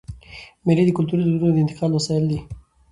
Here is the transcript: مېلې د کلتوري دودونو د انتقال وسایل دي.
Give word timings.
مېلې 0.65 0.83
د 0.85 0.89
کلتوري 0.97 1.21
دودونو 1.25 1.53
د 1.53 1.57
انتقال 1.63 1.91
وسایل 1.93 2.23
دي. 2.31 2.39